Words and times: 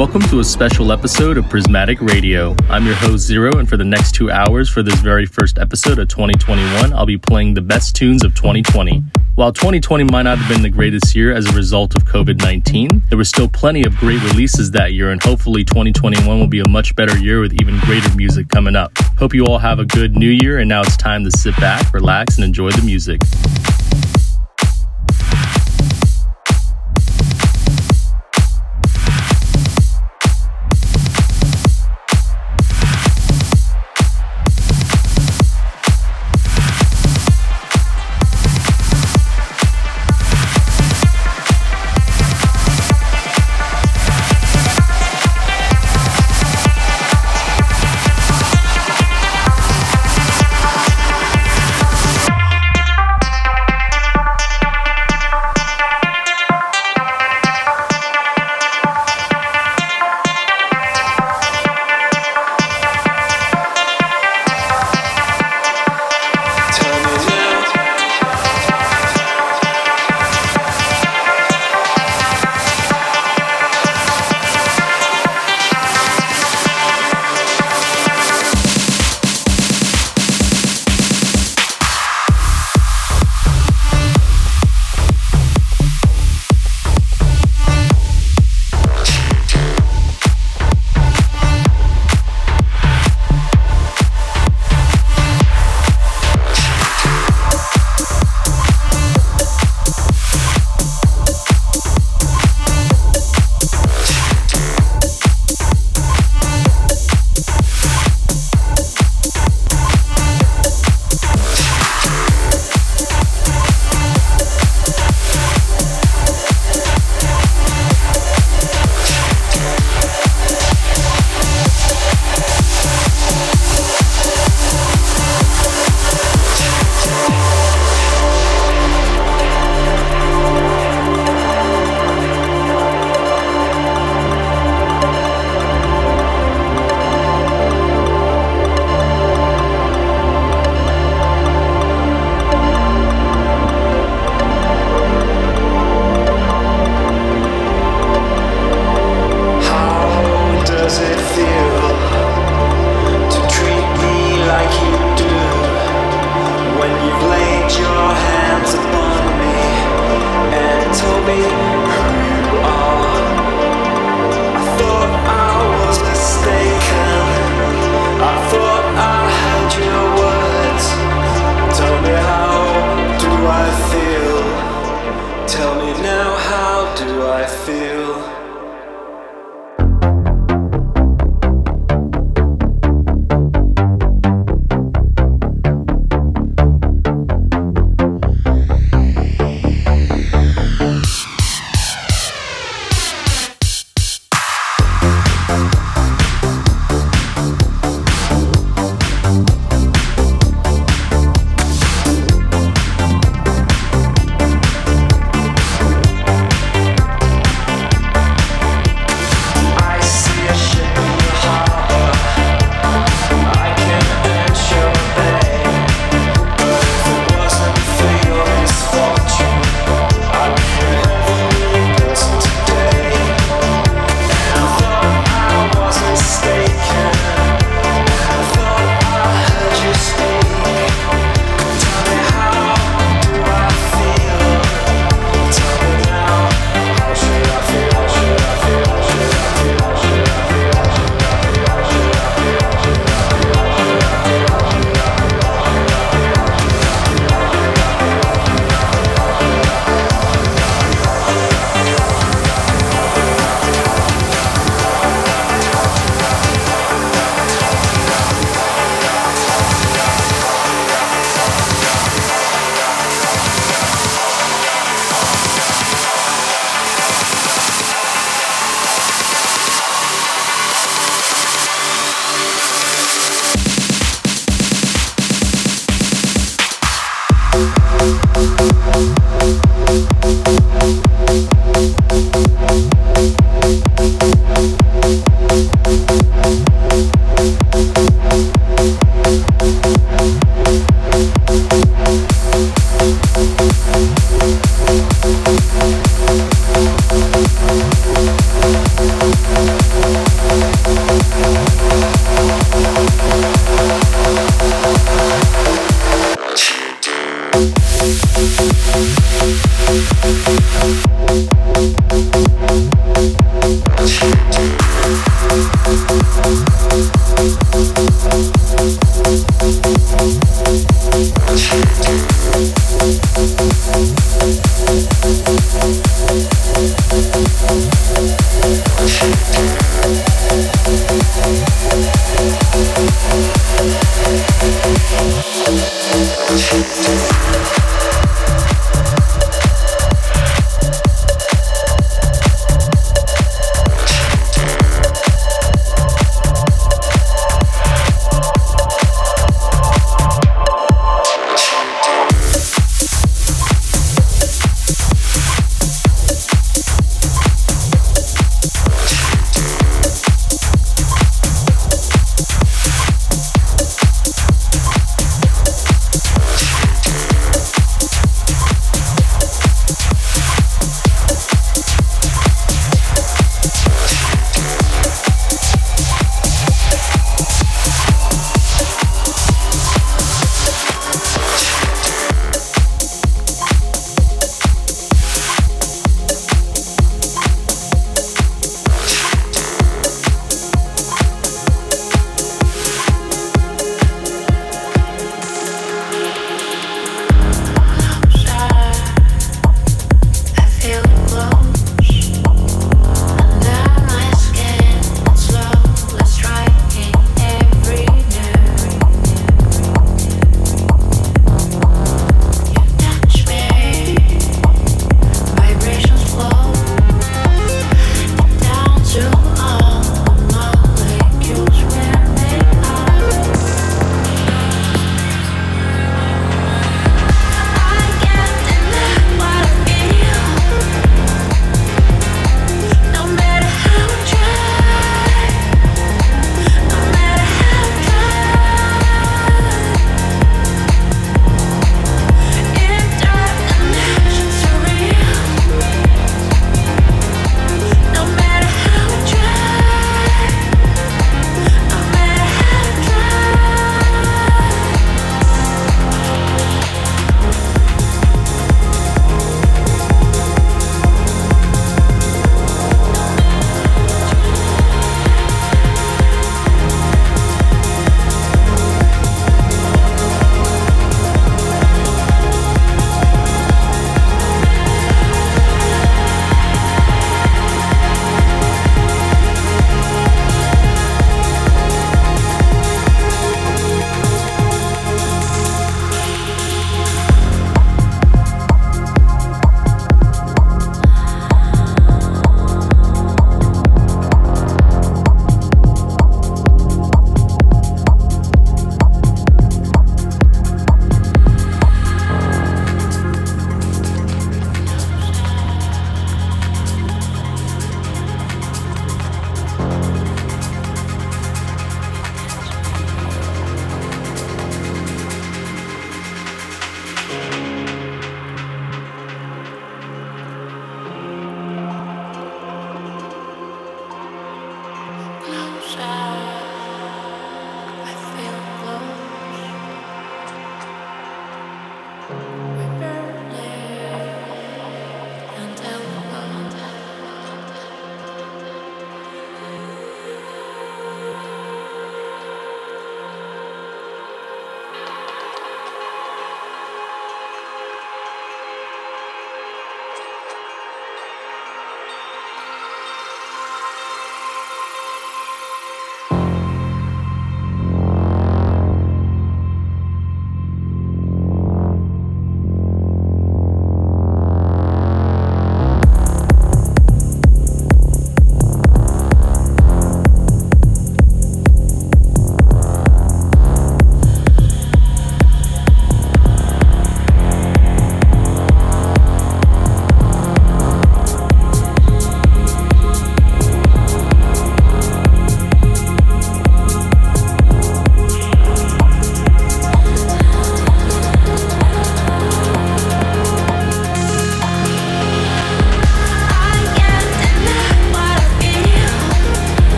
Welcome 0.00 0.22
to 0.30 0.40
a 0.40 0.44
special 0.44 0.92
episode 0.92 1.36
of 1.36 1.46
Prismatic 1.50 2.00
Radio. 2.00 2.56
I'm 2.70 2.86
your 2.86 2.94
host 2.94 3.28
Xeroh, 3.28 3.58
and 3.58 3.68
for 3.68 3.76
the 3.76 3.84
next 3.84 4.14
two 4.14 4.30
hours 4.30 4.66
for 4.66 4.82
this 4.82 4.98
very 5.00 5.26
first 5.26 5.58
episode 5.58 5.98
of 5.98 6.08
2021, 6.08 6.94
I'll 6.94 7.04
be 7.04 7.18
playing 7.18 7.52
the 7.52 7.60
best 7.60 7.94
tunes 7.94 8.24
of 8.24 8.34
2020. 8.34 9.02
While 9.34 9.52
2020 9.52 10.04
might 10.04 10.22
not 10.22 10.38
have 10.38 10.48
been 10.48 10.62
the 10.62 10.70
greatest 10.70 11.14
year 11.14 11.34
as 11.34 11.50
a 11.50 11.52
result 11.52 11.96
of 11.96 12.04
COVID 12.04 12.42
19, 12.42 13.02
there 13.10 13.18
were 13.18 13.24
still 13.24 13.46
plenty 13.46 13.84
of 13.84 13.94
great 13.96 14.22
releases 14.22 14.70
that 14.70 14.94
year, 14.94 15.10
and 15.10 15.22
hopefully 15.22 15.64
2021 15.64 16.26
will 16.26 16.46
be 16.46 16.60
a 16.60 16.66
much 16.66 16.96
better 16.96 17.18
year 17.18 17.42
with 17.42 17.52
even 17.60 17.78
greater 17.80 18.10
music 18.14 18.48
coming 18.48 18.76
up. 18.76 18.96
Hope 19.18 19.34
you 19.34 19.44
all 19.44 19.58
have 19.58 19.80
a 19.80 19.84
good 19.84 20.16
new 20.16 20.30
year, 20.30 20.60
and 20.60 20.68
now 20.70 20.80
it's 20.80 20.96
time 20.96 21.24
to 21.24 21.30
sit 21.30 21.54
back, 21.58 21.92
relax, 21.92 22.36
and 22.36 22.44
enjoy 22.46 22.70
the 22.70 22.82
music. 22.86 23.20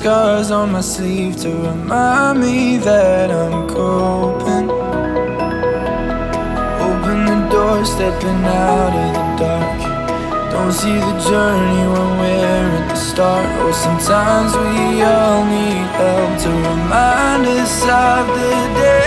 Scars 0.00 0.50
on 0.50 0.72
my 0.72 0.80
sleeve 0.80 1.36
To 1.42 1.50
remind 1.50 2.40
me 2.40 2.78
that 2.78 3.30
I'm 3.30 3.68
coping. 3.68 4.68
Open 6.88 7.18
the 7.30 7.38
door, 7.52 7.84
stepping 7.84 8.42
out 8.64 8.94
of 9.04 9.10
the 9.16 9.26
dark. 9.44 9.80
Don't 10.52 10.72
see 10.72 10.98
the 11.08 11.16
journey 11.28 11.82
when 11.92 12.10
we're 12.20 12.70
at 12.78 12.88
the 12.88 12.96
start. 12.96 13.48
Or 13.62 13.72
sometimes 13.74 14.50
we 14.62 15.02
all 15.02 15.44
need 15.44 15.86
help 16.00 16.32
To 16.44 16.50
remind 16.70 17.44
us 17.46 17.82
of 17.82 18.26
the 18.36 18.80
days 18.80 18.99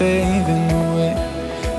paving 0.00 0.66
the 0.68 0.82
way 0.96 1.14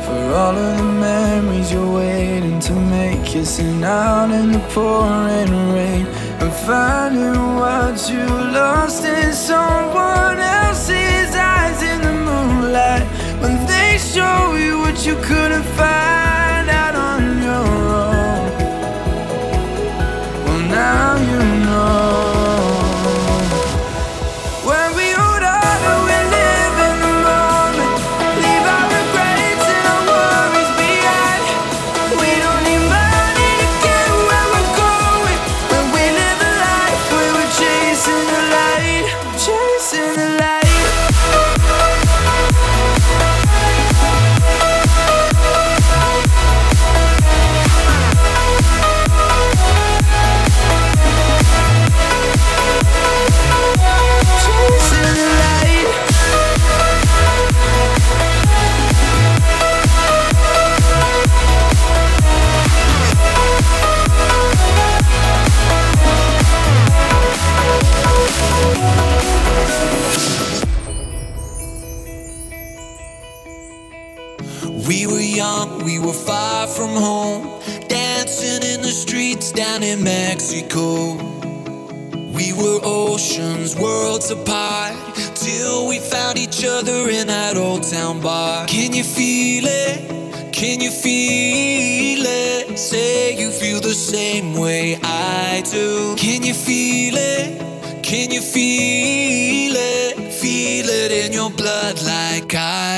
For 0.05 0.21
all 0.41 0.55
of 0.55 0.77
the 0.77 0.89
memories 1.09 1.71
you're 1.73 1.93
waiting 1.95 2.59
to 2.67 2.73
make. 2.73 3.25
Kissing 3.25 3.83
out 3.83 4.29
in 4.29 4.51
the 4.51 4.63
pouring 4.73 5.53
rain 5.73 6.05
And 6.41 6.53
finding 6.67 7.41
what 7.61 7.97
you 8.11 8.25
lost 8.59 9.03
in 9.03 9.33
someone 9.33 10.39
else's 10.39 11.31
eyes 11.35 11.81
in 11.91 11.99
the 12.07 12.15
moonlight. 12.27 13.05
When 13.41 13.55
they 13.65 13.97
show 13.97 14.55
you 14.63 14.73
what 14.83 14.97
you 15.07 15.15
couldn't 15.29 15.67
find 15.77 16.10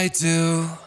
I 0.04 0.10
do. 0.10 0.83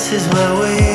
this 0.00 0.12
is 0.12 0.28
where 0.32 0.54
we 0.54 0.89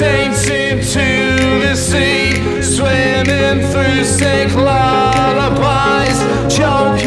sinks 0.00 0.48
into 0.48 1.60
the 1.60 1.76
sea, 1.76 2.32
swimming 2.62 3.60
through 3.70 4.02
sick 4.02 4.50
lullabies, 4.54 6.18
choking. 6.48 6.99